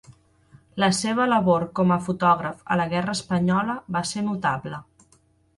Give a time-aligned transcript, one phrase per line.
[0.83, 4.85] La seva labor com a fotògraf a la guerra espanyola va ser notable.